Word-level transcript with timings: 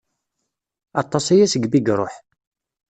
Aṭas 1.01 1.25
aya 1.33 1.45
segmi 1.51 1.77
i 1.79 1.85
iruḥ. 1.91 2.15